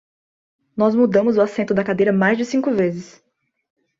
Nós 0.75 0.95
mudamos 0.95 1.37
o 1.37 1.41
assento 1.41 1.75
da 1.75 1.83
cadeira 1.83 2.11
mais 2.11 2.35
de 2.35 2.43
cinco 2.43 2.71
vezes. 2.71 3.23